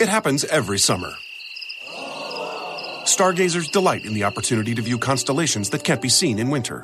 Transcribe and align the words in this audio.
It 0.00 0.08
happens 0.08 0.46
every 0.46 0.78
summer. 0.78 1.12
Stargazers 3.04 3.68
delight 3.68 4.06
in 4.06 4.14
the 4.14 4.24
opportunity 4.24 4.74
to 4.74 4.80
view 4.80 4.96
constellations 4.96 5.68
that 5.70 5.84
can't 5.84 6.00
be 6.00 6.08
seen 6.08 6.38
in 6.38 6.48
winter, 6.48 6.80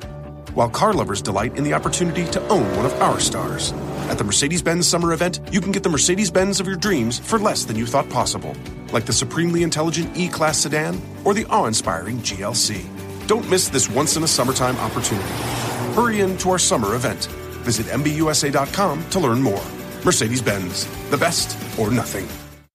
while 0.52 0.68
car 0.68 0.92
lovers 0.92 1.22
delight 1.22 1.56
in 1.56 1.64
the 1.64 1.72
opportunity 1.72 2.26
to 2.26 2.48
own 2.48 2.76
one 2.76 2.84
of 2.84 2.92
our 3.00 3.18
stars. 3.18 3.72
At 4.10 4.18
the 4.18 4.24
Mercedes 4.24 4.60
Benz 4.60 4.86
summer 4.86 5.14
event, 5.14 5.40
you 5.50 5.62
can 5.62 5.72
get 5.72 5.82
the 5.82 5.88
Mercedes 5.88 6.30
Benz 6.30 6.60
of 6.60 6.66
your 6.66 6.76
dreams 6.76 7.18
for 7.18 7.38
less 7.38 7.64
than 7.64 7.76
you 7.76 7.86
thought 7.86 8.10
possible, 8.10 8.54
like 8.92 9.06
the 9.06 9.14
supremely 9.14 9.62
intelligent 9.62 10.14
E 10.14 10.28
Class 10.28 10.58
sedan 10.58 11.00
or 11.24 11.32
the 11.32 11.46
awe 11.46 11.64
inspiring 11.64 12.18
GLC. 12.18 12.84
Don't 13.26 13.48
miss 13.48 13.70
this 13.70 13.88
once 13.88 14.18
in 14.18 14.24
a 14.24 14.28
summertime 14.28 14.76
opportunity. 14.76 15.32
Hurry 15.94 16.20
in 16.20 16.36
to 16.38 16.50
our 16.50 16.58
summer 16.58 16.94
event. 16.94 17.28
Visit 17.64 17.86
MBUSA.com 17.86 19.08
to 19.08 19.18
learn 19.18 19.40
more. 19.40 19.64
Mercedes 20.04 20.42
Benz, 20.42 20.86
the 21.08 21.16
best 21.16 21.56
or 21.78 21.90
nothing. 21.90 22.28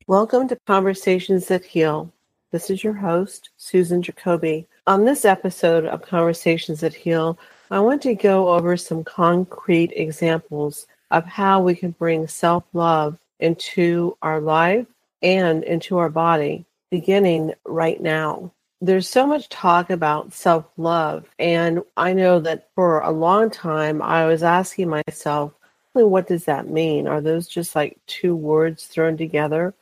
Welcome 0.07 0.47
to 0.47 0.57
Conversations 0.65 1.47
That 1.47 1.63
Heal. 1.63 2.11
This 2.49 2.71
is 2.71 2.83
your 2.83 2.95
host, 2.95 3.51
Susan 3.57 4.01
Jacobi. 4.01 4.65
On 4.87 5.05
this 5.05 5.25
episode 5.25 5.85
of 5.85 6.01
Conversations 6.01 6.79
That 6.79 6.95
Heal, 6.95 7.37
I 7.69 7.79
want 7.81 8.01
to 8.01 8.15
go 8.15 8.49
over 8.49 8.75
some 8.77 9.03
concrete 9.03 9.93
examples 9.95 10.87
of 11.11 11.23
how 11.25 11.61
we 11.61 11.75
can 11.75 11.91
bring 11.91 12.27
self 12.27 12.63
love 12.73 13.15
into 13.39 14.17
our 14.23 14.41
life 14.41 14.87
and 15.21 15.63
into 15.63 15.99
our 15.99 16.09
body, 16.09 16.65
beginning 16.89 17.53
right 17.65 18.01
now. 18.01 18.51
There's 18.81 19.07
so 19.07 19.27
much 19.27 19.49
talk 19.49 19.91
about 19.91 20.33
self 20.33 20.65
love, 20.77 21.29
and 21.37 21.83
I 21.95 22.13
know 22.13 22.39
that 22.39 22.69
for 22.73 23.01
a 23.01 23.11
long 23.11 23.51
time 23.51 24.01
I 24.01 24.25
was 24.25 24.41
asking 24.41 24.89
myself, 24.89 25.53
what 25.93 26.27
does 26.27 26.45
that 26.45 26.67
mean? 26.67 27.07
Are 27.07 27.21
those 27.21 27.47
just 27.47 27.75
like 27.75 27.99
two 28.07 28.35
words 28.35 28.87
thrown 28.87 29.15
together? 29.15 29.75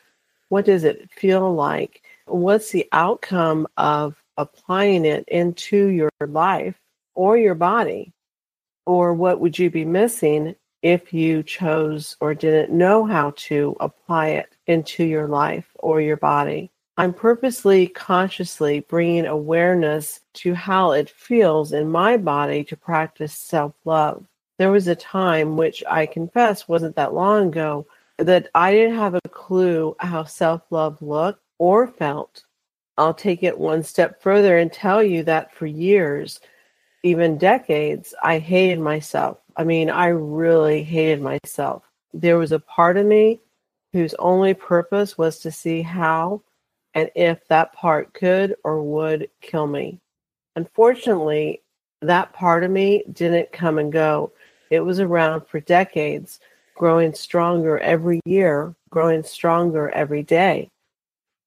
What 0.50 0.66
does 0.66 0.84
it 0.84 1.10
feel 1.12 1.54
like? 1.54 2.04
What's 2.26 2.72
the 2.72 2.88
outcome 2.92 3.68
of 3.78 4.16
applying 4.38 5.06
it 5.06 5.26
into 5.28 5.88
your 5.88 6.12
life 6.20 6.76
or 7.16 7.38
your 7.38 7.56
body? 7.56 8.14
Or 8.86 9.14
what 9.14 9.40
would 9.40 9.58
you 9.58 9.70
be 9.70 9.86
missing 9.86 10.56
if 10.82 11.14
you 11.14 11.44
chose 11.44 12.16
or 12.20 12.34
didn't 12.34 12.76
know 12.76 13.06
how 13.06 13.34
to 13.36 13.76
apply 13.80 14.30
it 14.30 14.50
into 14.68 15.04
your 15.04 15.28
life 15.28 15.68
or 15.76 16.02
your 16.02 16.18
body? 16.18 16.72
I'm 16.98 17.14
purposely, 17.14 17.88
consciously 17.88 18.82
bringing 18.82 19.26
awareness 19.26 20.20
to 20.36 20.54
how 20.54 20.92
it 20.92 21.10
feels 21.10 21.72
in 21.72 21.90
my 21.90 22.18
body 22.18 22.64
to 22.66 22.76
practice 22.76 23.34
self 23.34 23.74
love. 23.86 24.26
There 24.58 24.72
was 24.72 24.88
a 24.88 24.96
time, 24.96 25.56
which 25.56 25.82
I 25.90 26.06
confess 26.06 26.68
wasn't 26.68 26.98
that 26.98 27.14
long 27.14 27.48
ago, 27.48 27.88
that 28.20 28.50
I 28.54 28.72
didn't 28.72 28.98
have 28.98 29.16
a 29.16 29.30
clue 29.30 29.96
how 30.00 30.26
self 30.26 30.62
love 30.70 31.02
looked 31.02 31.42
or 31.58 31.88
felt. 31.88 32.44
I'll 32.98 33.14
take 33.14 33.44
it 33.44 33.58
one 33.58 33.84
step 33.84 34.22
further 34.22 34.58
and 34.58 34.72
tell 34.72 35.02
you 35.02 35.24
that 35.24 35.54
for 35.54 35.66
years, 35.66 36.40
even 37.04 37.38
decades, 37.38 38.14
I 38.22 38.40
hated 38.40 38.80
myself. 38.80 39.38
I 39.56 39.64
mean, 39.64 39.90
I 39.90 40.08
really 40.08 40.84
hated 40.84 41.22
myself. 41.22 41.84
There 42.14 42.38
was 42.38 42.52
a 42.52 42.60
part 42.60 42.98
of 42.98 43.06
me 43.06 43.40
whose 43.94 44.14
only 44.16 44.54
purpose 44.54 45.18
was 45.18 45.40
to 45.40 45.52
see 45.52 45.82
how 45.82 46.42
and 46.94 47.10
if 47.16 47.48
that 47.48 47.74
part 47.74 48.14
could 48.14 48.56
or 48.64 48.84
would 48.84 49.30
kill 49.42 49.68
me. 49.68 50.00
Unfortunately, 50.56 51.62
that 52.02 52.34
part 52.34 52.64
of 52.64 52.72
me 52.72 53.04
didn't 53.12 53.52
come 53.52 53.78
and 53.78 53.92
go. 53.92 54.32
It 54.70 54.82
was 54.82 55.00
around 55.00 55.48
for 55.48 55.60
decades, 55.60 56.40
growing 56.80 57.14
stronger 57.14 57.78
every 57.80 58.22
year, 58.26 58.74
growing 58.90 59.22
stronger 59.22 59.90
every 59.90 60.24
day. 60.24 60.70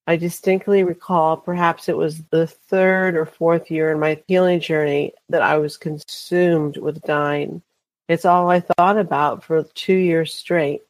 I 0.07 0.17
distinctly 0.17 0.85
recall 0.85 1.39
perhaps 1.39 1.89
it 1.89 1.97
was 1.97 2.23
the 2.25 2.47
third 2.47 3.17
or 3.17 3.25
fourth 3.25 3.71
year 3.71 3.91
in 3.91 3.99
my 3.99 4.23
healing 4.29 4.61
journey 4.61 5.15
that 5.31 5.41
I 5.43 5.57
was 5.57 5.79
consumed 5.79 6.77
with 6.77 7.03
dying. 7.03 7.63
It's 8.09 8.27
all 8.27 8.51
I 8.51 8.61
thought 8.61 8.99
about 8.99 9.43
for 9.43 9.65
two 9.75 9.95
years 9.95 10.35
straight. 10.35 10.83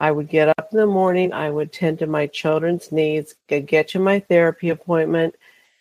I 0.00 0.12
would 0.12 0.30
get 0.30 0.48
up 0.48 0.68
in 0.72 0.78
the 0.78 0.86
morning, 0.86 1.34
I 1.34 1.50
would 1.50 1.70
tend 1.70 1.98
to 1.98 2.06
my 2.06 2.26
children's 2.26 2.90
needs, 2.90 3.34
get 3.48 3.88
to 3.88 3.98
my 3.98 4.20
therapy 4.20 4.70
appointment, 4.70 5.34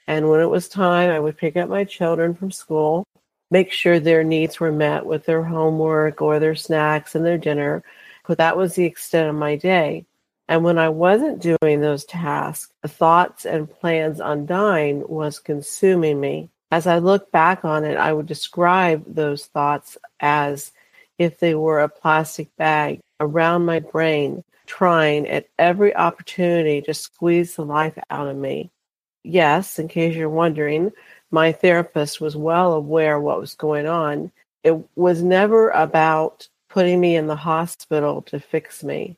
and 0.07 0.29
when 0.29 0.41
it 0.41 0.49
was 0.49 0.67
time, 0.67 1.09
I 1.09 1.19
would 1.19 1.38
pick 1.38 1.55
up 1.55 1.69
my 1.69 1.85
children 1.85 2.35
from 2.35 2.51
school, 2.51 3.05
make 3.49 3.71
sure 3.71 3.97
their 3.97 4.25
needs 4.25 4.59
were 4.59 4.73
met 4.73 5.05
with 5.05 5.25
their 5.25 5.44
homework 5.44 6.21
or 6.21 6.38
their 6.39 6.55
snacks 6.55 7.15
and 7.15 7.25
their 7.25 7.38
dinner. 7.38 7.81
But 8.28 8.38
that 8.38 8.57
was 8.57 8.75
the 8.75 8.85
extent 8.85 9.30
of 9.30 9.35
my 9.35 9.56
day. 9.56 10.06
And 10.47 10.63
when 10.63 10.78
I 10.80 10.90
wasn't 10.90 11.41
doing 11.41 11.81
those 11.81 12.06
tasks, 12.06 12.74
the 12.81 12.88
thoughts 12.88 13.46
and 13.46 13.69
plans 13.69 14.19
on 14.19 14.47
dying 14.47 15.03
was 15.07 15.38
consuming 15.38 16.19
me. 16.19 16.50
As 16.72 16.88
I 16.88 16.97
look 16.97 17.31
back 17.31 17.63
on 17.63 17.84
it, 17.85 17.97
I 17.97 18.13
would 18.13 18.25
describe 18.25 19.03
those 19.07 19.46
thoughts 19.46 19.97
as 20.19 20.72
if 21.19 21.40
they 21.40 21.53
were 21.53 21.81
a 21.81 21.90
plastic 21.90 22.56
bag 22.56 23.00
around 23.19 23.66
my 23.66 23.80
brain, 23.80 24.44
trying 24.66 25.28
at 25.28 25.47
every 25.59 25.96
opportunity 25.96 26.81
to 26.81 26.94
squeeze 26.94 27.56
the 27.56 27.66
life 27.66 27.97
out 28.09 28.28
of 28.28 28.38
me. 28.38 28.72
Yes, 29.24 29.80
in 29.80 29.88
case 29.88 30.16
you're 30.16 30.30
wondering, 30.30 30.91
my 31.30 31.51
therapist 31.51 32.22
was 32.22 32.36
well 32.36 32.74
aware 32.74 33.19
what 33.19 33.40
was 33.40 33.56
going 33.56 33.88
on. 33.88 34.31
It 34.63 34.78
was 34.96 35.22
never 35.22 35.69
about 35.69 36.47
putting 36.69 37.00
me 37.00 37.16
in 37.16 37.28
the 37.28 37.35
hospital 37.35 38.22
to 38.24 38.40
fix 38.40 38.84
me 38.84 39.18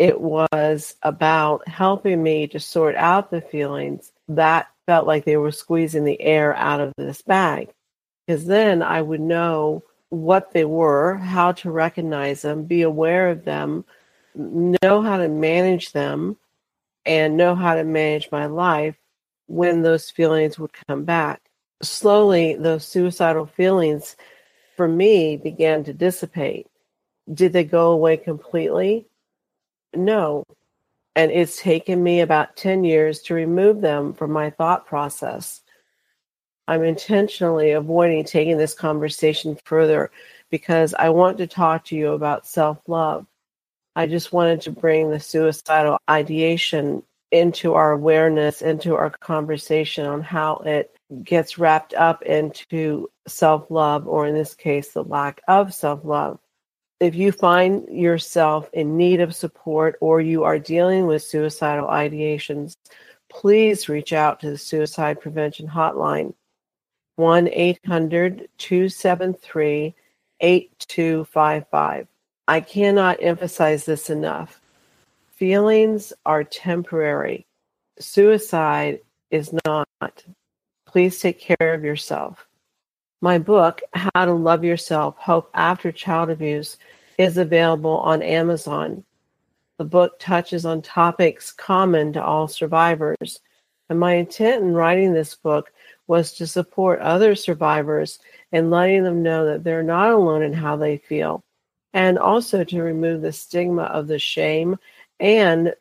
it 0.00 0.18
was 0.18 0.96
about 1.02 1.68
helping 1.68 2.22
me 2.22 2.46
to 2.46 2.58
sort 2.58 2.96
out 2.96 3.30
the 3.30 3.42
feelings 3.42 4.12
that 4.28 4.66
felt 4.86 5.06
like 5.06 5.26
they 5.26 5.36
were 5.36 5.52
squeezing 5.52 6.04
the 6.04 6.18
air 6.22 6.56
out 6.56 6.80
of 6.80 6.94
this 6.96 7.20
bag. 7.20 7.68
Because 8.26 8.46
then 8.46 8.82
I 8.82 9.02
would 9.02 9.20
know 9.20 9.84
what 10.08 10.52
they 10.52 10.64
were, 10.64 11.16
how 11.16 11.52
to 11.52 11.70
recognize 11.70 12.40
them, 12.40 12.64
be 12.64 12.80
aware 12.80 13.28
of 13.28 13.44
them, 13.44 13.84
know 14.34 15.02
how 15.02 15.18
to 15.18 15.28
manage 15.28 15.92
them, 15.92 16.38
and 17.04 17.36
know 17.36 17.54
how 17.54 17.74
to 17.74 17.84
manage 17.84 18.30
my 18.32 18.46
life 18.46 18.96
when 19.48 19.82
those 19.82 20.10
feelings 20.10 20.58
would 20.58 20.72
come 20.88 21.04
back. 21.04 21.42
Slowly, 21.82 22.54
those 22.54 22.86
suicidal 22.86 23.44
feelings 23.44 24.16
for 24.78 24.88
me 24.88 25.36
began 25.36 25.84
to 25.84 25.92
dissipate. 25.92 26.68
Did 27.32 27.52
they 27.52 27.64
go 27.64 27.92
away 27.92 28.16
completely? 28.16 29.06
No. 29.94 30.44
And 31.14 31.30
it's 31.30 31.60
taken 31.60 32.02
me 32.02 32.20
about 32.20 32.56
10 32.56 32.84
years 32.84 33.20
to 33.22 33.34
remove 33.34 33.80
them 33.80 34.14
from 34.14 34.32
my 34.32 34.50
thought 34.50 34.86
process. 34.86 35.60
I'm 36.66 36.84
intentionally 36.84 37.72
avoiding 37.72 38.24
taking 38.24 38.56
this 38.56 38.74
conversation 38.74 39.58
further 39.64 40.10
because 40.50 40.94
I 40.94 41.10
want 41.10 41.38
to 41.38 41.46
talk 41.46 41.84
to 41.86 41.96
you 41.96 42.12
about 42.12 42.46
self 42.46 42.78
love. 42.86 43.26
I 43.96 44.06
just 44.06 44.32
wanted 44.32 44.60
to 44.62 44.70
bring 44.70 45.10
the 45.10 45.20
suicidal 45.20 45.98
ideation 46.08 47.02
into 47.32 47.74
our 47.74 47.92
awareness, 47.92 48.62
into 48.62 48.94
our 48.94 49.10
conversation 49.10 50.06
on 50.06 50.22
how 50.22 50.56
it 50.58 50.96
gets 51.24 51.58
wrapped 51.58 51.94
up 51.94 52.22
into 52.22 53.08
self 53.26 53.70
love, 53.70 54.06
or 54.06 54.26
in 54.26 54.34
this 54.34 54.54
case, 54.54 54.92
the 54.92 55.04
lack 55.04 55.40
of 55.48 55.74
self 55.74 56.04
love 56.04 56.38
if 57.00 57.14
you 57.14 57.32
find 57.32 57.88
yourself 57.88 58.68
in 58.74 58.96
need 58.96 59.20
of 59.20 59.34
support 59.34 59.96
or 60.00 60.20
you 60.20 60.44
are 60.44 60.58
dealing 60.58 61.06
with 61.06 61.22
suicidal 61.22 61.88
ideations, 61.88 62.76
please 63.30 63.88
reach 63.88 64.12
out 64.12 64.40
to 64.40 64.50
the 64.50 64.58
Suicide 64.58 65.20
Prevention 65.20 65.66
Hotline, 65.66 66.34
1 67.16 67.48
800 67.48 68.48
273 68.58 69.94
8255. 70.40 72.06
I 72.48 72.60
cannot 72.60 73.22
emphasize 73.22 73.86
this 73.86 74.10
enough. 74.10 74.60
Feelings 75.32 76.12
are 76.26 76.44
temporary, 76.44 77.46
suicide 77.98 79.00
is 79.30 79.54
not. 79.64 79.88
Please 80.86 81.18
take 81.20 81.40
care 81.40 81.72
of 81.72 81.84
yourself. 81.84 82.46
My 83.22 83.38
book, 83.38 83.82
How 83.92 84.24
to 84.24 84.32
Love 84.32 84.64
Yourself 84.64 85.14
Hope 85.18 85.50
After 85.54 85.92
Child 85.92 86.30
Abuse, 86.30 86.78
is 87.20 87.36
available 87.36 87.98
on 87.98 88.22
Amazon. 88.22 89.04
The 89.76 89.84
book 89.84 90.18
touches 90.18 90.64
on 90.64 90.80
topics 90.80 91.52
common 91.52 92.14
to 92.14 92.24
all 92.24 92.48
survivors. 92.48 93.40
And 93.90 94.00
my 94.00 94.14
intent 94.14 94.62
in 94.62 94.72
writing 94.72 95.12
this 95.12 95.34
book 95.34 95.70
was 96.06 96.32
to 96.34 96.46
support 96.46 97.00
other 97.00 97.34
survivors 97.34 98.18
and 98.52 98.70
letting 98.70 99.04
them 99.04 99.22
know 99.22 99.44
that 99.46 99.64
they're 99.64 99.82
not 99.82 100.10
alone 100.10 100.42
in 100.42 100.54
how 100.54 100.76
they 100.76 100.96
feel, 100.96 101.42
and 101.92 102.18
also 102.18 102.64
to 102.64 102.82
remove 102.82 103.20
the 103.20 103.32
stigma 103.32 103.82
of 103.82 104.06
the 104.06 104.18
shame 104.18 104.76
and 105.18 105.74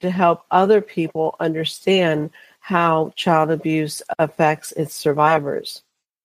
to 0.00 0.10
help 0.10 0.44
other 0.50 0.80
people 0.80 1.36
understand 1.40 2.30
how 2.60 3.12
child 3.16 3.50
abuse 3.50 4.02
affects 4.18 4.72
its 4.72 4.94
survivors 4.94 5.82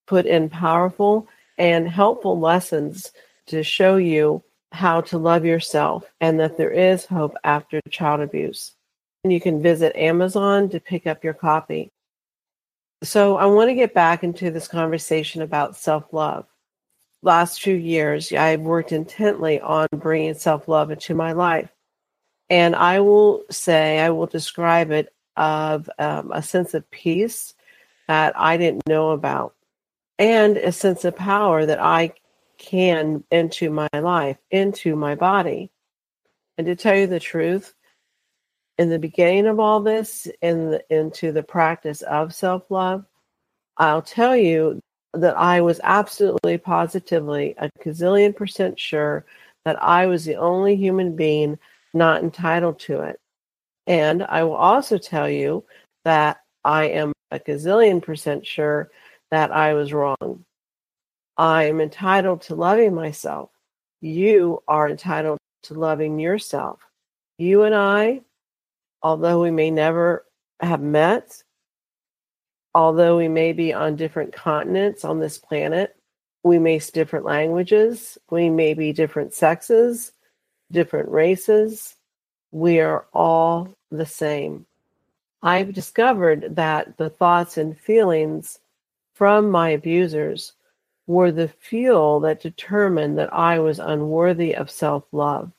put 0.07 0.25
in 0.25 0.49
powerful 0.49 1.27
and 1.57 1.87
helpful 1.87 2.39
lessons 2.39 3.11
to 3.45 3.63
show 3.63 3.97
you 3.97 4.43
how 4.71 5.01
to 5.01 5.17
love 5.17 5.45
yourself 5.45 6.05
and 6.21 6.39
that 6.39 6.57
there 6.57 6.71
is 6.71 7.05
hope 7.05 7.35
after 7.43 7.81
child 7.89 8.21
abuse. 8.21 8.73
and 9.23 9.31
you 9.31 9.39
can 9.41 9.61
visit 9.61 9.95
Amazon 9.95 10.69
to 10.69 10.79
pick 10.79 11.05
up 11.05 11.23
your 11.23 11.33
copy. 11.33 11.91
So, 13.03 13.37
I 13.37 13.45
want 13.47 13.69
to 13.69 13.75
get 13.75 13.93
back 13.93 14.23
into 14.23 14.51
this 14.51 14.67
conversation 14.67 15.41
about 15.41 15.75
self 15.75 16.13
love. 16.13 16.45
Last 17.23 17.61
few 17.61 17.75
years, 17.75 18.31
I've 18.31 18.61
worked 18.61 18.91
intently 18.91 19.59
on 19.59 19.87
bringing 19.95 20.33
self 20.35 20.67
love 20.67 20.91
into 20.91 21.15
my 21.15 21.33
life. 21.33 21.69
And 22.49 22.75
I 22.75 22.99
will 22.99 23.43
say, 23.49 23.99
I 23.99 24.09
will 24.11 24.27
describe 24.27 24.91
it 24.91 25.13
of 25.37 25.89
um, 25.99 26.31
a 26.31 26.43
sense 26.43 26.73
of 26.73 26.89
peace 26.91 27.53
that 28.07 28.37
I 28.37 28.57
didn't 28.57 28.87
know 28.87 29.11
about 29.11 29.55
and 30.19 30.57
a 30.57 30.71
sense 30.71 31.05
of 31.05 31.15
power 31.15 31.65
that 31.65 31.81
I 31.81 32.13
can 32.61 33.23
into 33.31 33.69
my 33.69 33.89
life, 33.93 34.37
into 34.51 34.95
my 34.95 35.15
body. 35.15 35.71
And 36.57 36.67
to 36.67 36.75
tell 36.75 36.95
you 36.95 37.07
the 37.07 37.19
truth, 37.19 37.73
in 38.77 38.89
the 38.89 38.99
beginning 38.99 39.47
of 39.47 39.59
all 39.59 39.81
this, 39.81 40.27
in 40.41 40.71
the, 40.71 40.83
into 40.89 41.31
the 41.31 41.43
practice 41.43 42.01
of 42.03 42.33
self 42.33 42.69
love, 42.69 43.05
I'll 43.77 44.01
tell 44.01 44.35
you 44.35 44.79
that 45.13 45.35
I 45.37 45.61
was 45.61 45.81
absolutely 45.83 46.57
positively 46.57 47.55
a 47.57 47.69
gazillion 47.83 48.35
percent 48.35 48.79
sure 48.79 49.25
that 49.65 49.81
I 49.81 50.05
was 50.05 50.23
the 50.23 50.35
only 50.35 50.75
human 50.75 51.15
being 51.15 51.57
not 51.93 52.23
entitled 52.23 52.79
to 52.81 53.01
it. 53.01 53.19
And 53.87 54.23
I 54.23 54.43
will 54.43 54.55
also 54.55 54.97
tell 54.97 55.29
you 55.29 55.65
that 56.05 56.41
I 56.63 56.85
am 56.85 57.11
a 57.31 57.39
gazillion 57.39 58.01
percent 58.01 58.45
sure 58.45 58.91
that 59.31 59.51
I 59.51 59.73
was 59.73 59.93
wrong. 59.93 60.45
I 61.41 61.63
am 61.63 61.81
entitled 61.81 62.43
to 62.43 62.55
loving 62.55 62.93
myself. 62.93 63.49
You 63.99 64.61
are 64.67 64.87
entitled 64.87 65.39
to 65.63 65.73
loving 65.73 66.19
yourself. 66.19 66.81
You 67.39 67.63
and 67.63 67.73
I, 67.73 68.21
although 69.01 69.41
we 69.41 69.49
may 69.49 69.71
never 69.71 70.23
have 70.59 70.81
met, 70.81 71.41
although 72.75 73.17
we 73.17 73.27
may 73.27 73.53
be 73.53 73.73
on 73.73 73.95
different 73.95 74.33
continents 74.33 75.03
on 75.03 75.19
this 75.19 75.39
planet, 75.39 75.95
we 76.43 76.59
may 76.59 76.77
speak 76.77 76.93
different 76.93 77.25
languages, 77.25 78.19
we 78.29 78.51
may 78.51 78.75
be 78.75 78.93
different 78.93 79.33
sexes, 79.33 80.11
different 80.71 81.09
races, 81.09 81.95
we 82.51 82.81
are 82.81 83.07
all 83.15 83.73
the 83.89 84.05
same. 84.05 84.67
I've 85.41 85.73
discovered 85.73 86.57
that 86.57 86.97
the 86.97 87.09
thoughts 87.09 87.57
and 87.57 87.75
feelings 87.79 88.59
from 89.15 89.49
my 89.49 89.69
abusers 89.69 90.53
were 91.11 91.31
the 91.31 91.49
fuel 91.49 92.21
that 92.21 92.41
determined 92.41 93.17
that 93.17 93.33
I 93.33 93.59
was 93.59 93.79
unworthy 93.79 94.55
of 94.55 94.71
self 94.71 95.03
love. 95.11 95.51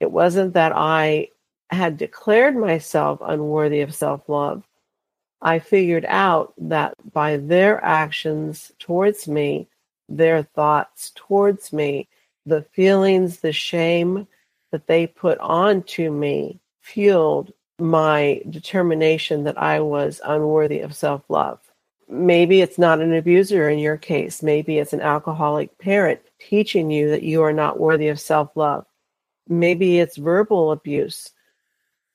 It 0.00 0.10
wasn't 0.10 0.54
that 0.54 0.72
I 0.74 1.28
had 1.70 1.96
declared 1.96 2.56
myself 2.56 3.20
unworthy 3.22 3.82
of 3.82 3.94
self 3.94 4.28
love. 4.28 4.64
I 5.42 5.58
figured 5.58 6.06
out 6.06 6.54
that 6.56 6.94
by 7.12 7.36
their 7.36 7.84
actions 7.84 8.72
towards 8.78 9.28
me, 9.28 9.68
their 10.08 10.42
thoughts 10.42 11.12
towards 11.14 11.72
me, 11.72 12.08
the 12.46 12.62
feelings, 12.72 13.40
the 13.40 13.52
shame 13.52 14.26
that 14.70 14.86
they 14.86 15.06
put 15.06 15.38
onto 15.38 16.10
me 16.10 16.58
fueled 16.80 17.52
my 17.78 18.40
determination 18.48 19.44
that 19.44 19.58
I 19.58 19.80
was 19.80 20.20
unworthy 20.24 20.80
of 20.80 20.94
self 20.94 21.22
love. 21.28 21.60
Maybe 22.12 22.60
it's 22.60 22.76
not 22.76 23.00
an 23.00 23.14
abuser 23.14 23.70
in 23.70 23.78
your 23.78 23.96
case. 23.96 24.42
Maybe 24.42 24.78
it's 24.78 24.92
an 24.92 25.00
alcoholic 25.00 25.78
parent 25.78 26.20
teaching 26.38 26.90
you 26.90 27.08
that 27.08 27.22
you 27.22 27.42
are 27.42 27.54
not 27.54 27.80
worthy 27.80 28.08
of 28.08 28.20
self 28.20 28.54
love. 28.54 28.84
Maybe 29.48 29.98
it's 29.98 30.18
verbal 30.18 30.72
abuse. 30.72 31.30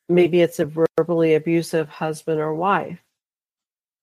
Maybe 0.07 0.41
it's 0.41 0.59
a 0.59 0.85
verbally 0.97 1.33
abusive 1.33 1.89
husband 1.89 2.39
or 2.39 2.53
wife. 2.53 2.99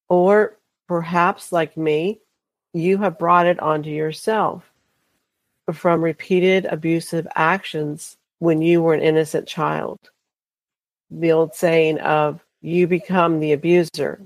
Or 0.09 0.59
perhaps, 0.89 1.53
like 1.53 1.77
me, 1.77 2.21
you 2.73 2.99
have 2.99 3.17
brought 3.17 3.47
it 3.47 3.61
onto 3.61 3.91
yourself 3.91 4.69
from 5.73 6.03
repeated 6.03 6.65
abusive 6.65 7.29
actions 7.37 8.17
when 8.41 8.61
you 8.61 8.83
were 8.83 8.95
an 8.95 9.01
innocent 9.01 9.47
child. 9.47 10.01
The 11.13 11.31
old 11.31 11.55
saying 11.55 12.01
of 12.01 12.45
you 12.63 12.89
become 12.89 13.39
the 13.39 13.53
abuser. 13.53 14.21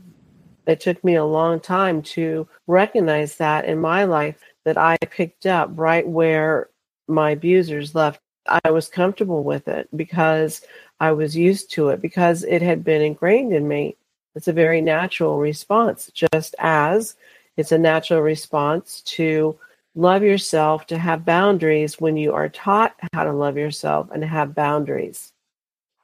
It 0.69 0.81
took 0.81 1.03
me 1.03 1.15
a 1.15 1.25
long 1.25 1.61
time 1.61 2.03
to 2.03 2.47
recognize 2.67 3.37
that 3.37 3.65
in 3.65 3.81
my 3.81 4.05
life 4.05 4.37
that 4.65 4.77
I 4.77 4.99
picked 4.99 5.47
up 5.47 5.71
right 5.73 6.07
where 6.07 6.69
my 7.09 7.31
abusers 7.31 7.95
left. 7.95 8.21
I 8.65 8.71
was 8.71 8.89
comfortable 8.89 9.43
with 9.45 9.67
it 9.67 9.89
because 9.97 10.61
I 11.01 11.13
was 11.13 11.35
used 11.35 11.71
to 11.73 11.89
it, 11.89 12.03
because 12.03 12.45
it 12.45 12.63
had 12.63 12.85
been 12.85 13.03
ingrained 13.03 13.55
in 13.55 13.67
me. 13.67 13.97
It's 14.35 14.49
a 14.49 14.53
very 14.53 14.81
natural 14.83 15.39
response, 15.39 16.11
just 16.15 16.55
as 16.59 17.17
it's 17.57 17.73
a 17.73 17.79
natural 17.79 18.21
response 18.21 19.01
to 19.03 19.59
love 19.95 20.23
yourself, 20.23 20.87
to 20.89 20.99
have 20.99 21.25
boundaries 21.25 21.99
when 22.01 22.17
you 22.17 22.35
are 22.35 22.49
taught 22.49 22.95
how 23.13 23.25
to 23.25 23.33
love 23.33 23.57
yourself 23.57 24.11
and 24.13 24.23
have 24.23 24.55
boundaries. 24.55 25.33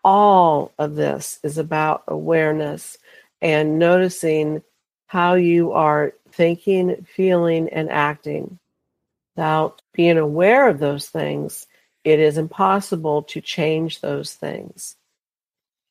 All 0.03 0.73
of 0.79 0.97
this 0.97 1.39
is 1.43 1.59
about 1.59 2.05
awareness 2.09 2.99
and 3.45 3.79
noticing 3.79 4.63
how 5.07 5.35
you 5.35 5.73
are 5.73 6.15
thinking, 6.33 7.07
feeling, 7.15 7.69
and 7.69 7.91
acting. 7.91 8.59
Without 9.37 9.83
being 9.93 10.17
aware 10.17 10.67
of 10.69 10.79
those 10.79 11.09
things, 11.09 11.67
it 12.05 12.19
is 12.19 12.39
impossible 12.39 13.23
to 13.25 13.41
change 13.43 14.01
those 14.01 14.33
things. 14.33 14.97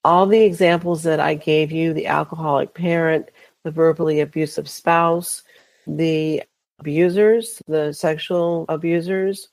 All 0.04 0.26
the 0.26 0.42
examples 0.42 1.04
that 1.04 1.20
I 1.20 1.36
gave 1.36 1.72
you 1.72 1.94
the 1.94 2.08
alcoholic 2.08 2.74
parent, 2.74 3.30
the 3.64 3.72
verbally 3.72 4.20
abusive 4.20 4.68
spouse, 4.68 5.44
the 5.86 6.44
abusers, 6.80 7.62
the 7.68 7.94
sexual 7.94 8.66
abusers, 8.68 9.50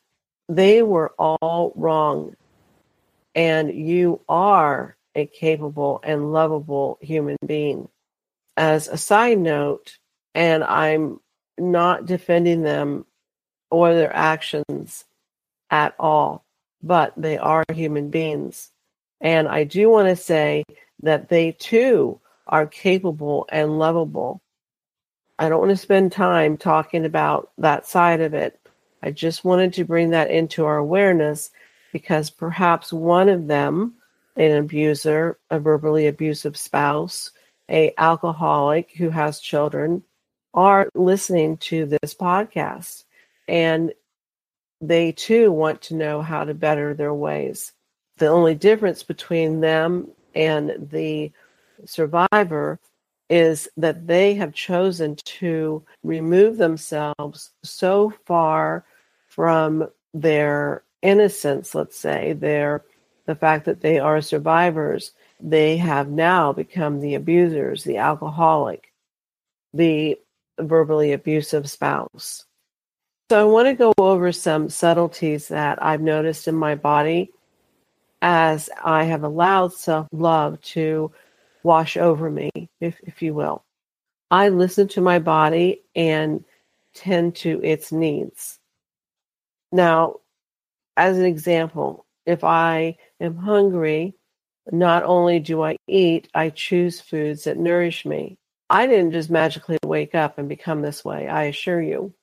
they 0.49 0.83
were 0.83 1.13
all 1.19 1.73
wrong. 1.77 2.35
And 3.35 3.73
you 3.73 4.21
are 4.29 4.97
a 5.21 5.27
capable 5.27 6.01
and 6.03 6.33
lovable 6.33 6.99
human 7.01 7.37
being. 7.47 7.89
As 8.57 8.89
a 8.89 8.97
side 8.97 9.39
note, 9.39 9.99
and 10.35 10.65
I'm 10.65 11.21
not 11.59 12.07
defending 12.07 12.63
them 12.63 13.07
or 13.71 13.95
their 13.95 14.15
actions 14.15 15.05
at 15.71 15.95
all, 15.99 16.45
but 16.83 17.13
they 17.17 17.39
are 17.39 17.65
human 17.73 18.11
beings. 18.11 18.71
And 19.21 19.49
I 19.49 19.65
do 19.65 19.89
want 19.89 20.09
to 20.09 20.17
say 20.17 20.65
that 21.03 21.29
they 21.29 21.53
too 21.53 22.21
are 22.47 22.67
capable 22.67 23.47
and 23.51 23.79
lovable. 23.79 24.41
I 25.39 25.49
don't 25.49 25.61
want 25.61 25.71
to 25.71 25.77
spend 25.77 26.13
time 26.13 26.57
talking 26.57 27.05
about 27.05 27.51
that 27.59 27.87
side 27.87 28.21
of 28.21 28.35
it. 28.35 28.59
I 29.03 29.11
just 29.11 29.45
wanted 29.45 29.73
to 29.75 29.85
bring 29.85 30.11
that 30.11 30.31
into 30.31 30.67
our 30.67 30.77
awareness 30.77 31.51
because 31.93 32.31
perhaps 32.31 32.93
one 32.93 33.29
of 33.29 33.47
them, 33.47 33.95
an 34.37 34.57
abuser, 34.57 35.39
a 35.51 35.59
verbally 35.59 36.07
abusive 36.07 36.57
spouse, 36.57 37.31
a 37.71 37.93
alcoholic 37.99 38.93
who 38.97 39.11
has 39.11 39.41
children, 39.41 40.03
are 40.55 40.89
listening 40.95 41.57
to 41.59 41.87
this 41.87 42.15
podcast 42.15 43.05
and 43.47 43.93
they 44.81 45.13
too 45.13 45.53
want 45.53 45.83
to 45.83 45.95
know 45.95 46.23
how 46.23 46.45
to 46.45 46.55
better 46.55 46.95
their 46.95 47.15
ways. 47.15 47.73
The 48.17 48.29
only 48.29 48.55
difference 48.55 49.03
between 49.03 49.61
them 49.61 50.09
and 50.35 50.89
the 50.91 51.33
survivor 51.85 52.79
is 53.29 53.69
that 53.77 54.07
they 54.07 54.35
have 54.35 54.53
chosen 54.53 55.17
to 55.17 55.85
remove 56.03 56.57
themselves 56.57 57.51
so 57.63 58.13
far 58.27 58.85
from 59.29 59.89
their 60.13 60.83
innocence, 61.03 61.75
let's 61.75 61.97
say, 61.97 62.33
their 62.33 62.83
the 63.31 63.37
fact 63.37 63.65
that 63.65 63.81
they 63.81 64.01
are 64.01 64.21
survivors, 64.21 65.13
they 65.39 65.77
have 65.77 66.09
now 66.09 66.53
become 66.53 66.99
the 66.99 67.15
abusers, 67.15 67.85
the 67.85 67.97
alcoholic, 67.97 68.93
the 69.73 70.19
verbally 70.59 71.13
abusive 71.13 71.71
spouse. 71.71 72.45
So 73.31 73.41
I 73.41 73.45
want 73.45 73.69
to 73.69 73.75
go 73.75 73.93
over 73.99 74.33
some 74.33 74.69
subtleties 74.69 75.47
that 75.47 75.81
I've 75.81 76.01
noticed 76.01 76.49
in 76.49 76.57
my 76.57 76.75
body 76.75 77.31
as 78.21 78.69
I 78.83 79.05
have 79.05 79.23
allowed 79.23 79.73
self 79.73 80.09
love 80.11 80.61
to 80.63 81.13
wash 81.63 81.97
over 81.97 82.29
me, 82.29 82.51
if, 82.81 82.99
if 83.05 83.23
you 83.23 83.33
will. 83.33 83.63
I 84.33 84.49
listen 84.49 84.89
to 84.89 85.01
my 85.01 85.21
body 85.21 85.83
and 85.95 86.45
tend 86.95 87.37
to 87.37 87.63
its 87.63 87.93
needs. 87.93 88.59
Now, 89.71 90.17
as 90.97 91.17
an 91.17 91.25
example, 91.25 92.05
if 92.31 92.45
I 92.45 92.97
am 93.21 93.37
hungry, 93.37 94.15
not 94.71 95.03
only 95.03 95.41
do 95.41 95.63
I 95.63 95.77
eat, 95.89 96.29
I 96.35 96.51
choose 96.51 97.01
foods 97.01 97.45
that 97.45 97.59
nourish 97.59 98.07
me. 98.07 98.39
I 98.69 98.87
didn't 98.87 99.13
just 99.13 99.31
magically 99.31 99.79
wake 99.85 100.15
up 100.15 100.39
and 100.39 100.49
become 100.49 100.81
this 100.81 101.05
way, 101.05 101.29
I 101.29 101.45
assure 101.45 101.83
you. 101.83 102.15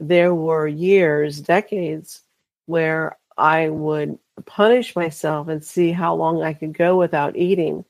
There 0.00 0.34
were 0.34 0.66
years, 0.66 1.40
decades, 1.40 2.22
where 2.66 3.16
I 3.36 3.68
would 3.68 4.18
punish 4.46 4.96
myself 4.96 5.46
and 5.46 5.64
see 5.64 5.92
how 5.92 6.16
long 6.16 6.42
I 6.42 6.54
could 6.54 6.72
go 6.72 6.98
without 6.98 7.36
eating. 7.36 7.84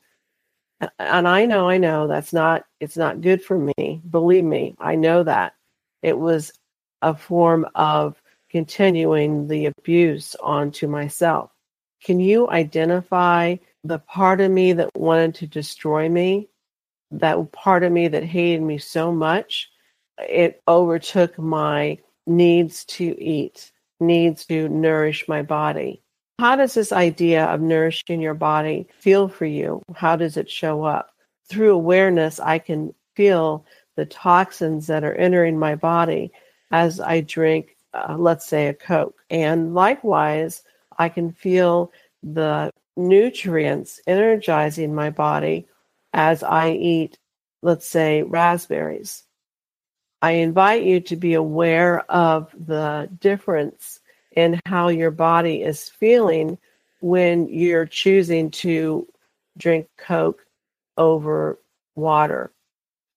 And 0.99 1.27
I 1.27 1.45
know, 1.45 1.67
I 1.67 1.79
know 1.79 2.07
that's 2.07 2.33
not, 2.33 2.65
it's 2.79 2.97
not 2.97 3.21
good 3.21 3.43
for 3.43 3.57
me. 3.57 4.01
Believe 4.07 4.43
me, 4.43 4.75
I 4.79 4.95
know 4.95 5.23
that. 5.23 5.55
It 6.03 6.19
was 6.19 6.51
a 7.01 7.15
form 7.15 7.65
of 7.73 8.21
continuing 8.55 9.49
the 9.49 9.65
abuse 9.65 10.33
onto 10.41 10.87
myself. 10.87 11.51
Can 12.01 12.21
you 12.21 12.49
identify 12.49 13.57
the 13.83 13.99
part 13.99 14.39
of 14.39 14.49
me 14.49 14.71
that 14.71 14.91
wanted 14.95 15.35
to 15.35 15.47
destroy 15.47 16.07
me? 16.07 16.47
That 17.11 17.51
part 17.51 17.83
of 17.83 17.91
me 17.91 18.07
that 18.07 18.23
hated 18.23 18.61
me 18.61 18.77
so 18.77 19.11
much, 19.11 19.69
it 20.19 20.63
overtook 20.69 21.37
my 21.37 21.99
needs 22.25 22.85
to 22.85 23.21
eat, 23.21 23.73
needs 23.99 24.45
to 24.45 24.69
nourish 24.69 25.27
my 25.27 25.41
body. 25.41 26.01
How 26.39 26.55
does 26.55 26.75
this 26.75 26.93
idea 26.93 27.43
of 27.47 27.59
nourishing 27.59 28.21
your 28.21 28.35
body 28.35 28.87
feel 28.99 29.27
for 29.27 29.45
you? 29.45 29.81
How 29.93 30.15
does 30.15 30.37
it 30.37 30.49
show 30.49 30.85
up? 30.85 31.09
Through 31.49 31.73
awareness, 31.73 32.39
I 32.39 32.59
can 32.59 32.95
feel 33.17 33.65
the 33.97 34.05
toxins 34.05 34.87
that 34.87 35.03
are 35.03 35.15
entering 35.15 35.59
my 35.59 35.75
body 35.75 36.31
as 36.71 37.01
I 37.01 37.19
drink, 37.19 37.74
uh, 37.95 38.15
let's 38.17 38.45
say, 38.45 38.67
a 38.67 38.73
Coke. 38.73 39.17
And 39.29 39.73
likewise, 39.73 40.63
I 40.97 41.09
can 41.09 41.31
feel 41.31 41.91
the 42.21 42.71
nutrients 42.97 43.99
energizing 44.07 44.93
my 44.93 45.09
body 45.09 45.67
as 46.13 46.43
I 46.43 46.71
eat, 46.71 47.17
let's 47.61 47.87
say, 47.87 48.23
raspberries. 48.23 49.23
I 50.21 50.31
invite 50.31 50.83
you 50.83 51.01
to 51.01 51.15
be 51.15 51.33
aware 51.33 51.99
of 52.11 52.49
the 52.57 53.09
difference 53.19 53.99
in 54.35 54.59
how 54.65 54.87
your 54.87 55.11
body 55.11 55.61
is 55.61 55.89
feeling 55.89 56.57
when 57.01 57.47
you're 57.47 57.85
choosing 57.85 58.49
to 58.51 59.07
drink 59.57 59.87
Coke 59.97 60.45
over 60.97 61.59
water 61.95 62.51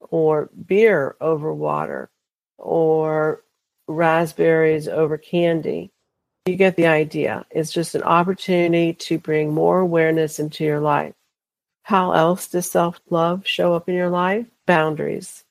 or 0.01 0.51
beer 0.67 1.17
over 1.21 1.53
water 1.53 2.11
or 2.59 3.43
raspberries 3.89 4.87
over 4.87 5.19
candy. 5.19 5.91
You 6.47 6.57
get 6.57 6.77
the 6.77 6.87
idea. 6.87 7.45
It's 7.51 7.73
just 7.73 7.95
an 7.95 8.03
opportunity 8.03 8.95
to 8.95 9.19
bring 9.19 9.53
more 9.53 9.81
awareness 9.81 10.39
into 10.39 10.65
your 10.65 10.81
life. 10.81 11.15
How 11.83 12.13
else 12.13 12.49
does 12.49 12.71
self 12.71 13.01
love 13.11 13.47
show 13.47 13.75
up 13.75 13.89
in 13.89 13.95
your 13.95 14.11
life? 14.11 14.47
Boundaries. 14.67 15.45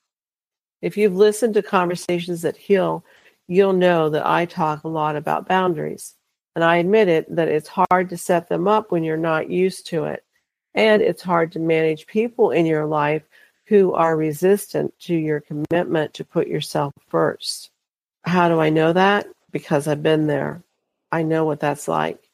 If 0.82 0.96
you've 0.96 1.16
listened 1.16 1.56
to 1.56 1.64
conversations 1.64 2.44
that 2.44 2.56
heal, 2.56 3.04
you'll 3.48 3.74
know 3.74 4.10
that 4.10 4.26
I 4.26 4.46
talk 4.46 4.84
a 4.84 4.88
lot 4.88 5.16
about 5.16 5.48
boundaries. 5.48 6.14
And 6.56 6.64
I 6.64 6.78
admit 6.78 7.08
it 7.08 7.36
that 7.36 7.48
it's 7.48 7.70
hard 7.90 8.10
to 8.10 8.18
set 8.18 8.50
them 8.50 8.68
up 8.68 8.92
when 8.92 9.04
you're 9.04 9.18
not 9.18 9.50
used 9.50 9.88
to 9.88 10.06
it. 10.06 10.24
And 10.74 11.02
it's 11.02 11.22
hard 11.22 11.52
to 11.54 11.60
manage 11.60 12.08
people 12.08 12.52
in 12.52 12.66
your 12.66 12.86
life 12.86 13.24
who 13.66 13.94
are 13.94 14.16
resistant 14.16 14.98
to 15.00 15.16
your 15.16 15.42
commitment 15.42 16.14
to 16.16 16.24
put 16.24 16.48
yourself 16.48 16.94
first. 17.10 17.72
How 18.28 18.50
do 18.50 18.60
I 18.60 18.70
know 18.70 18.92
that? 18.92 19.26
Because 19.52 19.88
I've 19.88 20.04
been 20.04 20.28
there. 20.28 20.62
I 21.14 21.24
know 21.24 21.46
what 21.46 21.62
that's 21.62 21.88
like. 21.88 22.30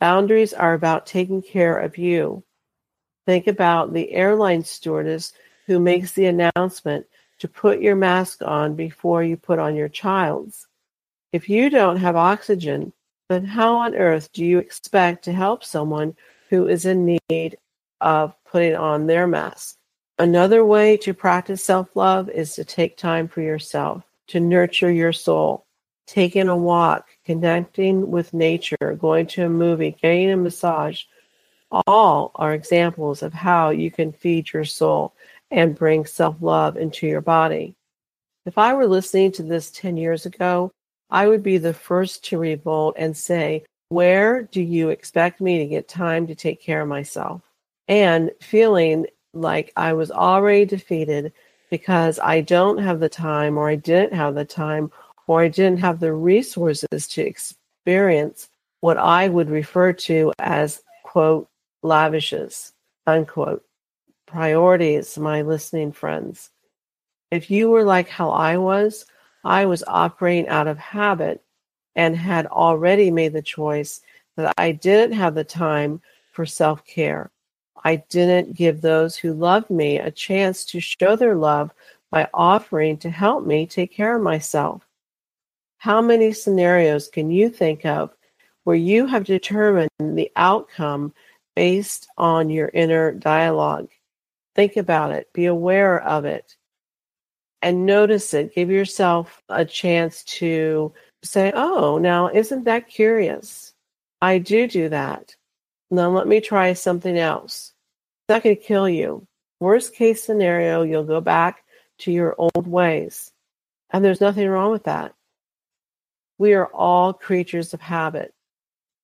Boundaries 0.00 0.52
are 0.52 0.74
about 0.74 1.06
taking 1.06 1.40
care 1.40 1.78
of 1.78 1.98
you. 1.98 2.42
Think 3.24 3.46
about 3.46 3.92
the 3.92 4.10
airline 4.12 4.64
stewardess 4.64 5.32
who 5.66 5.78
makes 5.78 6.12
the 6.12 6.26
announcement 6.26 7.06
to 7.38 7.46
put 7.46 7.80
your 7.80 7.94
mask 7.94 8.42
on 8.42 8.74
before 8.74 9.22
you 9.22 9.36
put 9.36 9.60
on 9.60 9.76
your 9.76 9.88
child's. 9.88 10.66
If 11.32 11.48
you 11.48 11.70
don't 11.70 11.98
have 11.98 12.16
oxygen, 12.16 12.92
then 13.28 13.44
how 13.44 13.76
on 13.76 13.94
earth 13.94 14.32
do 14.32 14.44
you 14.44 14.58
expect 14.58 15.24
to 15.24 15.32
help 15.32 15.62
someone 15.62 16.16
who 16.50 16.66
is 16.66 16.86
in 16.86 17.18
need 17.28 17.56
of 18.00 18.34
putting 18.44 18.74
on 18.74 19.06
their 19.06 19.28
mask? 19.28 19.76
Another 20.18 20.64
way 20.64 20.96
to 20.96 21.14
practice 21.14 21.64
self 21.64 21.94
love 21.94 22.28
is 22.30 22.54
to 22.54 22.64
take 22.64 22.96
time 22.96 23.28
for 23.28 23.42
yourself, 23.42 24.02
to 24.28 24.40
nurture 24.40 24.90
your 24.90 25.12
soul. 25.12 25.64
Taking 26.06 26.48
a 26.48 26.56
walk, 26.56 27.08
connecting 27.26 28.10
with 28.10 28.32
nature, 28.32 28.96
going 28.98 29.26
to 29.28 29.44
a 29.44 29.50
movie, 29.50 29.96
getting 30.00 30.30
a 30.30 30.36
massage, 30.36 31.02
all 31.86 32.30
are 32.34 32.54
examples 32.54 33.22
of 33.22 33.34
how 33.34 33.70
you 33.70 33.90
can 33.90 34.12
feed 34.12 34.52
your 34.52 34.64
soul 34.64 35.14
and 35.50 35.76
bring 35.76 36.06
self 36.06 36.36
love 36.40 36.76
into 36.76 37.06
your 37.06 37.20
body. 37.20 37.74
If 38.46 38.56
I 38.56 38.72
were 38.74 38.86
listening 38.86 39.32
to 39.32 39.42
this 39.42 39.70
10 39.70 39.96
years 39.96 40.24
ago, 40.24 40.70
I 41.10 41.28
would 41.28 41.42
be 41.42 41.58
the 41.58 41.74
first 41.74 42.24
to 42.26 42.38
revolt 42.38 42.96
and 42.98 43.16
say, 43.16 43.64
Where 43.90 44.42
do 44.42 44.62
you 44.62 44.90
expect 44.90 45.40
me 45.40 45.58
to 45.58 45.66
get 45.66 45.88
time 45.88 46.26
to 46.26 46.34
take 46.34 46.62
care 46.62 46.82
of 46.82 46.88
myself? 46.88 47.42
And 47.86 48.30
feeling 48.40 49.06
like 49.34 49.72
I 49.76 49.92
was 49.92 50.10
already 50.10 50.64
defeated 50.64 51.32
because 51.70 52.18
I 52.18 52.40
don't 52.40 52.78
have 52.78 53.00
the 53.00 53.08
time, 53.08 53.58
or 53.58 53.68
I 53.68 53.76
didn't 53.76 54.14
have 54.14 54.34
the 54.34 54.44
time, 54.44 54.90
or 55.26 55.42
I 55.42 55.48
didn't 55.48 55.80
have 55.80 56.00
the 56.00 56.12
resources 56.12 57.06
to 57.08 57.22
experience 57.22 58.48
what 58.80 58.96
I 58.96 59.28
would 59.28 59.50
refer 59.50 59.92
to 59.92 60.32
as, 60.38 60.82
quote, 61.02 61.48
lavishes, 61.82 62.72
unquote 63.06 63.64
priorities, 64.26 65.18
my 65.18 65.42
listening 65.42 65.92
friends. 65.92 66.50
If 67.30 67.50
you 67.50 67.70
were 67.70 67.84
like 67.84 68.08
how 68.08 68.30
I 68.30 68.56
was, 68.56 69.06
I 69.44 69.66
was 69.66 69.84
operating 69.86 70.48
out 70.48 70.66
of 70.66 70.78
habit 70.78 71.42
and 71.96 72.16
had 72.16 72.46
already 72.46 73.10
made 73.10 73.32
the 73.32 73.42
choice 73.42 74.00
that 74.36 74.54
I 74.56 74.72
didn't 74.72 75.16
have 75.16 75.34
the 75.34 75.44
time 75.44 76.00
for 76.32 76.46
self 76.46 76.84
care. 76.86 77.30
I 77.84 77.96
didn't 78.08 78.54
give 78.54 78.80
those 78.80 79.16
who 79.16 79.32
loved 79.32 79.70
me 79.70 79.98
a 79.98 80.10
chance 80.10 80.64
to 80.66 80.80
show 80.80 81.16
their 81.16 81.34
love 81.34 81.70
by 82.10 82.28
offering 82.32 82.96
to 82.98 83.10
help 83.10 83.44
me 83.46 83.66
take 83.66 83.92
care 83.92 84.16
of 84.16 84.22
myself. 84.22 84.86
How 85.78 86.00
many 86.00 86.32
scenarios 86.32 87.08
can 87.08 87.30
you 87.30 87.48
think 87.50 87.84
of 87.84 88.14
where 88.64 88.76
you 88.76 89.06
have 89.06 89.24
determined 89.24 89.90
the 89.98 90.30
outcome 90.36 91.14
based 91.54 92.08
on 92.16 92.50
your 92.50 92.70
inner 92.74 93.12
dialogue? 93.12 93.88
Think 94.54 94.76
about 94.76 95.12
it, 95.12 95.32
be 95.32 95.46
aware 95.46 96.02
of 96.02 96.24
it, 96.24 96.56
and 97.62 97.86
notice 97.86 98.34
it. 98.34 98.54
Give 98.54 98.70
yourself 98.70 99.42
a 99.48 99.64
chance 99.64 100.24
to 100.24 100.92
say, 101.22 101.52
Oh, 101.54 101.98
now 101.98 102.28
isn't 102.28 102.64
that 102.64 102.88
curious? 102.88 103.74
I 104.20 104.38
do 104.38 104.66
do 104.66 104.88
that. 104.88 105.36
Now 105.90 106.10
let 106.10 106.26
me 106.26 106.40
try 106.40 106.72
something 106.74 107.16
else. 107.16 107.72
That 108.28 108.42
could 108.42 108.62
kill 108.62 108.88
you. 108.88 109.26
Worst 109.60 109.94
case 109.94 110.22
scenario, 110.22 110.82
you'll 110.82 111.04
go 111.04 111.20
back 111.20 111.64
to 111.98 112.12
your 112.12 112.34
old 112.38 112.66
ways. 112.66 113.32
And 113.90 114.04
there's 114.04 114.20
nothing 114.20 114.48
wrong 114.48 114.70
with 114.70 114.84
that. 114.84 115.14
We 116.36 116.52
are 116.54 116.66
all 116.66 117.12
creatures 117.12 117.74
of 117.74 117.80
habit. 117.80 118.34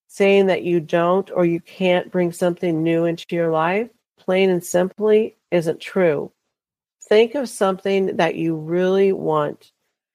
Saying 0.08 0.46
that 0.46 0.62
you 0.62 0.78
don't 0.78 1.28
or 1.32 1.44
you 1.44 1.60
can't 1.60 2.12
bring 2.12 2.30
something 2.30 2.82
new 2.82 3.04
into 3.04 3.24
your 3.30 3.50
life, 3.50 3.90
plain 4.16 4.50
and 4.50 4.64
simply, 4.64 5.36
isn't 5.50 5.80
true. 5.80 6.30
Think 7.08 7.34
of 7.34 7.48
something 7.48 8.16
that 8.16 8.36
you 8.36 8.54
really 8.54 9.12
want 9.12 9.72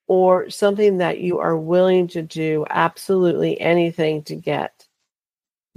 or 0.07 0.49
something 0.49 0.97
that 0.97 1.19
you 1.19 1.39
are 1.39 1.57
willing 1.57 2.07
to 2.09 2.21
do 2.21 2.65
absolutely 2.69 3.59
anything 3.59 4.23
to 4.23 4.35
get. 4.35 4.88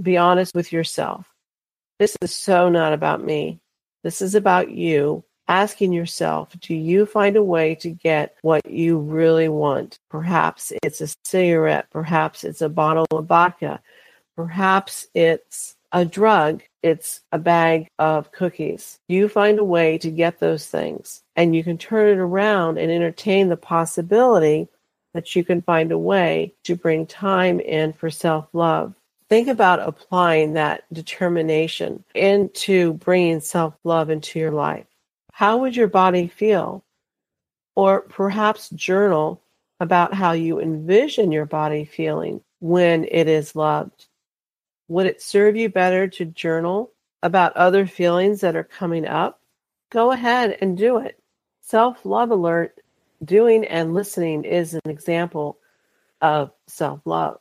Be 0.00 0.16
honest 0.16 0.54
with 0.54 0.72
yourself. 0.72 1.26
This 1.98 2.16
is 2.22 2.34
so 2.34 2.68
not 2.68 2.92
about 2.92 3.24
me. 3.24 3.60
This 4.02 4.22
is 4.22 4.34
about 4.34 4.70
you 4.70 5.24
asking 5.48 5.92
yourself, 5.92 6.56
do 6.60 6.74
you 6.74 7.04
find 7.04 7.36
a 7.36 7.42
way 7.42 7.74
to 7.74 7.90
get 7.90 8.36
what 8.42 8.62
you 8.68 8.98
really 8.98 9.48
want? 9.48 9.98
Perhaps 10.10 10.72
it's 10.82 11.00
a 11.00 11.08
cigarette, 11.24 11.86
perhaps 11.90 12.44
it's 12.44 12.62
a 12.62 12.68
bottle 12.68 13.06
of 13.10 13.26
vodka, 13.26 13.80
perhaps 14.36 15.06
it's 15.14 15.76
a 15.92 16.04
drug, 16.04 16.62
it's 16.82 17.20
a 17.32 17.38
bag 17.38 17.88
of 17.98 18.32
cookies. 18.32 18.98
You 19.08 19.28
find 19.28 19.58
a 19.58 19.64
way 19.64 19.98
to 19.98 20.10
get 20.10 20.40
those 20.40 20.66
things 20.66 21.22
and 21.36 21.54
you 21.54 21.62
can 21.62 21.76
turn 21.76 22.08
it 22.08 22.20
around 22.20 22.78
and 22.78 22.90
entertain 22.90 23.48
the 23.48 23.56
possibility 23.56 24.68
that 25.12 25.36
you 25.36 25.44
can 25.44 25.60
find 25.60 25.92
a 25.92 25.98
way 25.98 26.54
to 26.64 26.74
bring 26.74 27.06
time 27.06 27.60
in 27.60 27.92
for 27.92 28.10
self 28.10 28.48
love. 28.52 28.94
Think 29.32 29.48
about 29.48 29.80
applying 29.80 30.52
that 30.52 30.84
determination 30.92 32.04
into 32.14 32.92
bringing 32.92 33.40
self 33.40 33.74
love 33.82 34.10
into 34.10 34.38
your 34.38 34.50
life. 34.50 34.84
How 35.32 35.56
would 35.56 35.74
your 35.74 35.88
body 35.88 36.28
feel? 36.28 36.84
Or 37.74 38.02
perhaps 38.02 38.68
journal 38.68 39.40
about 39.80 40.12
how 40.12 40.32
you 40.32 40.60
envision 40.60 41.32
your 41.32 41.46
body 41.46 41.86
feeling 41.86 42.42
when 42.60 43.06
it 43.10 43.26
is 43.26 43.56
loved. 43.56 44.04
Would 44.88 45.06
it 45.06 45.22
serve 45.22 45.56
you 45.56 45.70
better 45.70 46.08
to 46.08 46.26
journal 46.26 46.92
about 47.22 47.56
other 47.56 47.86
feelings 47.86 48.42
that 48.42 48.54
are 48.54 48.62
coming 48.62 49.06
up? 49.06 49.40
Go 49.88 50.10
ahead 50.10 50.58
and 50.60 50.76
do 50.76 50.98
it. 50.98 51.18
Self 51.62 52.04
love 52.04 52.30
alert, 52.30 52.76
doing 53.24 53.64
and 53.64 53.94
listening 53.94 54.44
is 54.44 54.74
an 54.74 54.90
example 54.90 55.56
of 56.20 56.52
self 56.66 57.00
love. 57.06 57.38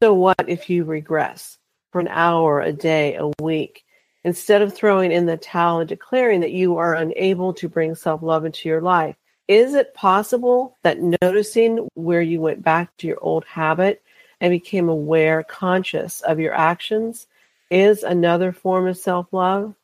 So, 0.00 0.14
what 0.14 0.48
if 0.48 0.70
you 0.70 0.84
regress 0.84 1.58
for 1.90 2.00
an 2.00 2.08
hour, 2.08 2.60
a 2.60 2.72
day, 2.72 3.16
a 3.16 3.32
week? 3.42 3.84
Instead 4.22 4.62
of 4.62 4.72
throwing 4.72 5.10
in 5.10 5.26
the 5.26 5.36
towel 5.36 5.80
and 5.80 5.88
declaring 5.88 6.40
that 6.40 6.52
you 6.52 6.76
are 6.76 6.94
unable 6.94 7.52
to 7.54 7.68
bring 7.68 7.94
self 7.96 8.22
love 8.22 8.44
into 8.44 8.68
your 8.68 8.80
life, 8.80 9.16
is 9.48 9.74
it 9.74 9.94
possible 9.94 10.76
that 10.82 11.00
noticing 11.22 11.88
where 11.94 12.22
you 12.22 12.40
went 12.40 12.62
back 12.62 12.96
to 12.98 13.08
your 13.08 13.18
old 13.22 13.44
habit 13.44 14.02
and 14.40 14.52
became 14.52 14.88
aware, 14.88 15.42
conscious 15.42 16.20
of 16.20 16.38
your 16.38 16.54
actions 16.54 17.26
is 17.70 18.04
another 18.04 18.52
form 18.52 18.86
of 18.86 18.96
self 18.96 19.32
love? 19.32 19.74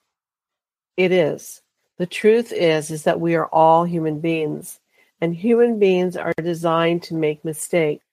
It 0.97 1.11
is. 1.11 1.61
The 1.97 2.07
truth 2.07 2.53
is 2.53 2.93
is 2.93 3.03
that 3.05 3.21
we 3.21 3.35
are 3.35 3.47
all 3.47 3.85
human 3.85 4.21
beings 4.21 4.79
and 5.21 5.35
human 5.35 5.79
beings 5.79 6.17
are 6.17 6.35
designed 6.41 7.03
to 7.05 7.15
make 7.15 7.45
mistakes. 7.45 8.04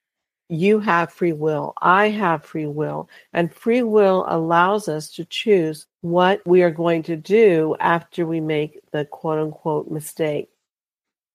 You 0.54 0.80
have 0.82 1.14
free 1.14 1.32
will. 1.32 1.74
I 1.82 2.10
have 2.10 2.44
free 2.44 2.66
will. 2.66 3.08
And 3.32 3.54
free 3.54 3.84
will 3.84 4.26
allows 4.28 4.90
us 4.90 5.10
to 5.12 5.24
choose 5.24 5.88
what 6.02 6.46
we 6.46 6.62
are 6.62 6.70
going 6.70 7.04
to 7.04 7.16
do 7.16 7.78
after 7.80 8.26
we 8.26 8.42
make 8.42 8.82
the 8.92 9.06
quote 9.06 9.40
unquote 9.40 9.90
mistake. 9.90 10.50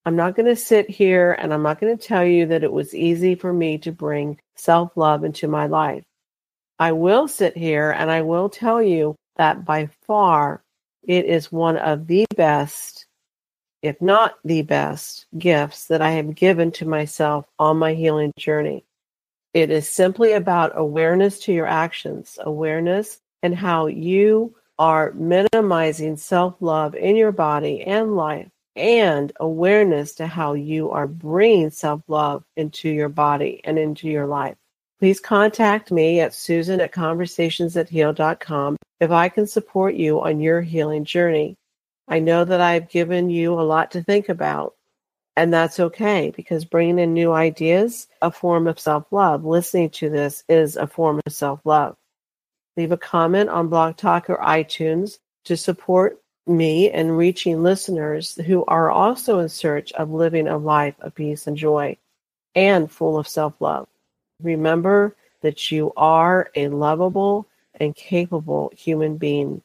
I'm 0.04 0.16
not 0.16 0.37
going 0.37 0.44
to 0.46 0.54
sit 0.54 0.90
here 0.90 1.32
and 1.32 1.54
I'm 1.54 1.62
not 1.62 1.80
going 1.80 1.96
to 1.96 2.06
tell 2.06 2.26
you 2.26 2.44
that 2.49 2.62
it 2.62 2.70
was 2.70 2.94
easy 2.94 3.35
for 3.35 3.54
me 3.54 3.78
to 3.78 3.90
bring 3.90 4.38
self 4.54 4.94
love 4.99 5.25
into 5.25 5.49
my 5.49 5.66
life. 5.66 6.04
I 6.78 6.92
will 6.92 7.26
sit 7.26 7.56
here 7.56 7.92
and 7.92 8.11
I 8.11 8.20
will 8.20 8.50
tell 8.50 8.82
you 8.82 9.16
that 9.37 9.64
by 9.64 9.88
far 10.06 10.62
it 11.08 11.25
is 11.25 11.50
one 11.50 11.78
of 11.78 12.06
the 12.06 12.26
best, 12.37 13.06
if 13.80 13.99
not 14.02 14.35
the 14.44 14.61
best, 14.61 15.25
gifts 15.38 15.87
that 15.87 16.02
I 16.02 16.11
have 16.11 16.35
given 16.35 16.70
to 16.73 16.87
myself 16.87 17.46
on 17.58 17.78
my 17.78 17.94
healing 17.94 18.35
journey. 18.37 18.85
It 19.56 19.70
is 19.70 19.88
simply 19.88 20.32
about 20.32 20.72
awareness 20.75 21.40
to 21.40 21.52
your 21.54 21.66
actions, 21.66 22.38
awareness 22.42 23.20
and 23.42 23.54
how 23.54 23.86
you 23.86 24.54
are 24.78 25.12
minimizing 25.12 26.18
self 26.18 26.56
love 26.60 26.94
in 26.94 27.16
your 27.16 27.32
body 27.32 27.80
and 27.80 28.16
life, 28.16 28.50
and 28.76 29.32
awareness 29.40 30.14
to 30.16 30.26
how 30.26 30.52
you 30.52 30.90
are 30.90 31.06
bringing 31.06 31.70
self 31.70 32.02
love 32.06 32.44
into 32.58 32.90
your 32.90 33.08
body 33.08 33.62
and 33.64 33.78
into 33.78 34.08
your 34.08 34.26
life. 34.26 34.58
Please 34.98 35.20
contact 35.20 35.90
me 35.90 36.20
at 36.20 36.34
susan 36.34 36.78
at 36.82 36.92
conversationsthatheal.com 36.92 38.76
if 39.00 39.10
I 39.10 39.30
can 39.30 39.46
support 39.46 39.94
you 39.94 40.20
on 40.20 40.38
your 40.38 40.60
healing 40.60 41.06
journey. 41.06 41.56
I 42.08 42.18
know 42.18 42.44
that 42.44 42.60
I've 42.60 42.90
given 42.90 43.30
you 43.30 43.54
a 43.54 43.62
lot 43.62 43.92
to 43.92 44.02
think 44.02 44.28
about, 44.28 44.75
and 45.36 45.52
that's 45.52 45.78
okay 45.78 46.32
because 46.34 46.64
bringing 46.64 46.98
in 46.98 47.12
new 47.12 47.32
ideas, 47.32 48.08
a 48.22 48.30
form 48.30 48.66
of 48.66 48.80
self 48.80 49.04
love. 49.10 49.44
Listening 49.44 49.90
to 49.90 50.08
this 50.08 50.42
is 50.48 50.76
a 50.76 50.86
form 50.86 51.20
of 51.26 51.32
self 51.32 51.60
love. 51.64 51.96
Leave 52.76 52.92
a 52.92 52.96
comment 52.96 53.50
on 53.50 53.68
Blog 53.68 53.96
Talk 53.96 54.28
or 54.30 54.38
iTunes 54.38 55.18
to 55.44 55.56
support 55.56 56.20
me 56.46 56.90
and 56.90 57.16
reaching 57.16 57.62
listeners 57.62 58.36
who 58.46 58.64
are 58.66 58.90
also 58.90 59.40
in 59.40 59.48
search 59.48 59.92
of 59.92 60.10
living 60.10 60.46
a 60.46 60.56
life 60.56 60.94
of 61.00 61.14
peace 61.14 61.46
and 61.46 61.56
joy 61.56 61.96
and 62.54 62.90
full 62.90 63.18
of 63.18 63.28
self 63.28 63.60
love. 63.60 63.88
Remember 64.42 65.14
that 65.42 65.70
you 65.70 65.92
are 65.96 66.50
a 66.54 66.68
lovable 66.68 67.46
and 67.78 67.94
capable 67.94 68.72
human 68.74 69.18
being. 69.18 69.62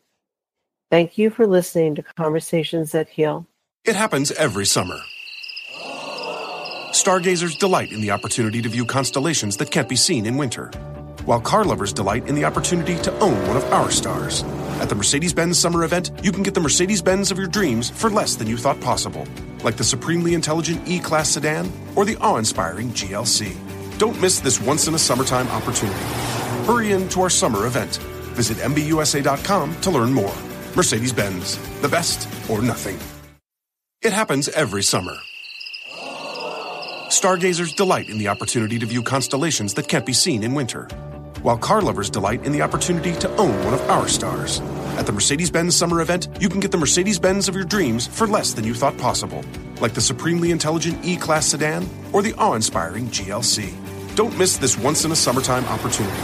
Thank 0.89 1.17
you 1.17 1.29
for 1.29 1.47
listening 1.47 1.95
to 1.95 2.03
Conversations 2.03 2.91
That 2.91 3.07
Heal. 3.07 3.47
It 3.85 3.95
happens 3.95 4.31
every 4.33 4.65
summer. 4.65 4.99
Stargazers 7.01 7.55
delight 7.55 7.91
in 7.91 7.99
the 7.99 8.11
opportunity 8.11 8.61
to 8.61 8.69
view 8.69 8.85
constellations 8.85 9.57
that 9.57 9.71
can't 9.71 9.89
be 9.89 9.95
seen 9.95 10.27
in 10.27 10.37
winter, 10.37 10.67
while 11.25 11.41
car 11.41 11.63
lovers 11.63 11.91
delight 11.91 12.29
in 12.29 12.35
the 12.35 12.45
opportunity 12.45 12.95
to 12.99 13.11
own 13.21 13.47
one 13.47 13.57
of 13.57 13.63
our 13.73 13.89
stars. 13.89 14.43
At 14.79 14.87
the 14.87 14.93
Mercedes 14.93 15.33
Benz 15.33 15.57
Summer 15.57 15.83
Event, 15.83 16.11
you 16.21 16.31
can 16.31 16.43
get 16.43 16.53
the 16.53 16.59
Mercedes 16.59 17.01
Benz 17.01 17.31
of 17.31 17.39
your 17.39 17.47
dreams 17.47 17.89
for 17.89 18.11
less 18.11 18.35
than 18.35 18.45
you 18.45 18.55
thought 18.55 18.79
possible, 18.81 19.27
like 19.63 19.77
the 19.77 19.83
supremely 19.83 20.35
intelligent 20.35 20.87
E 20.87 20.99
Class 20.99 21.31
sedan 21.31 21.71
or 21.95 22.05
the 22.05 22.17
awe 22.17 22.37
inspiring 22.37 22.91
GLC. 22.91 23.51
Don't 23.97 24.21
miss 24.21 24.39
this 24.39 24.61
once 24.61 24.87
in 24.87 24.93
a 24.93 24.99
summertime 24.99 25.47
opportunity. 25.47 26.05
Hurry 26.67 26.91
in 26.91 27.09
to 27.09 27.21
our 27.23 27.31
summer 27.31 27.65
event. 27.65 27.97
Visit 28.35 28.59
MBUSA.com 28.59 29.81
to 29.81 29.89
learn 29.89 30.13
more. 30.13 30.35
Mercedes 30.75 31.13
Benz, 31.13 31.57
the 31.81 31.89
best 31.89 32.29
or 32.47 32.61
nothing. 32.61 32.99
It 34.03 34.13
happens 34.13 34.49
every 34.49 34.83
summer. 34.83 35.17
Stargazers 37.21 37.73
delight 37.73 38.09
in 38.09 38.17
the 38.17 38.27
opportunity 38.29 38.79
to 38.79 38.85
view 38.87 39.03
constellations 39.03 39.75
that 39.75 39.87
can't 39.87 40.07
be 40.07 40.11
seen 40.11 40.41
in 40.41 40.55
winter, 40.55 40.85
while 41.43 41.55
car 41.55 41.79
lovers 41.79 42.09
delight 42.09 42.43
in 42.47 42.51
the 42.51 42.63
opportunity 42.63 43.13
to 43.13 43.29
own 43.35 43.63
one 43.63 43.75
of 43.75 43.89
our 43.91 44.07
stars. 44.07 44.59
At 44.97 45.05
the 45.05 45.11
Mercedes 45.11 45.51
Benz 45.51 45.75
Summer 45.75 46.01
Event, 46.01 46.29
you 46.39 46.49
can 46.49 46.59
get 46.59 46.71
the 46.71 46.79
Mercedes 46.79 47.19
Benz 47.19 47.47
of 47.47 47.53
your 47.53 47.63
dreams 47.63 48.07
for 48.07 48.25
less 48.25 48.53
than 48.53 48.65
you 48.65 48.73
thought 48.73 48.97
possible, 48.97 49.45
like 49.81 49.93
the 49.93 50.01
supremely 50.01 50.49
intelligent 50.49 51.05
E 51.05 51.15
Class 51.15 51.45
sedan 51.45 51.87
or 52.11 52.23
the 52.23 52.33
awe 52.39 52.55
inspiring 52.55 53.05
GLC. 53.09 53.71
Don't 54.15 54.35
miss 54.35 54.57
this 54.57 54.75
once 54.75 55.05
in 55.05 55.11
a 55.11 55.15
summertime 55.15 55.65
opportunity. 55.65 56.21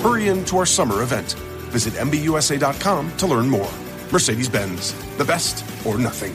Hurry 0.00 0.28
in 0.28 0.46
to 0.46 0.56
our 0.56 0.64
summer 0.64 1.02
event. 1.02 1.34
Visit 1.68 1.92
MBUSA.com 2.00 3.16
to 3.18 3.26
learn 3.26 3.46
more. 3.46 3.70
Mercedes 4.10 4.48
Benz, 4.48 4.94
the 5.18 5.24
best 5.26 5.66
or 5.84 5.98
nothing. 5.98 6.34